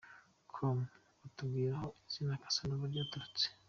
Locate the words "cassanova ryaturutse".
2.43-3.45